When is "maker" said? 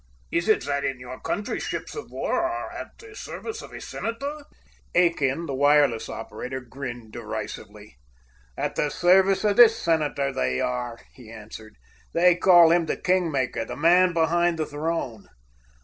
13.31-13.63